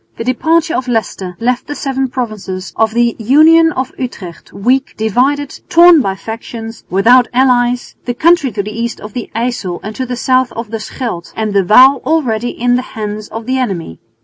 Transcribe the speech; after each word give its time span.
The 0.17 0.23
departure 0.23 0.73
of 0.75 0.87
Leicester 0.87 1.35
left 1.39 1.67
the 1.67 1.75
seven 1.75 2.07
provinces 2.07 2.73
of 2.75 2.95
the 2.95 3.15
Union 3.19 3.71
of 3.73 3.91
Utrecht 3.99 4.51
weak, 4.51 4.95
divided, 4.97 5.59
torn 5.69 6.01
by 6.01 6.15
factions, 6.15 6.83
without 6.89 7.27
allies, 7.33 7.93
the 8.05 8.15
country 8.15 8.51
to 8.53 8.63
the 8.63 8.71
east 8.73 8.99
of 8.99 9.13
the 9.13 9.29
Yssel 9.35 9.79
and 9.83 9.95
to 9.95 10.07
the 10.07 10.15
south 10.17 10.51
of 10.53 10.71
the 10.71 10.79
Scheldt 10.79 11.31
and 11.35 11.53
the 11.53 11.63
Waal 11.63 12.01
already 12.03 12.49
in 12.49 12.77
the 12.77 12.81
hands 12.97 13.27
of 13.27 13.45
the 13.45 13.59
enemy. 13.59 13.99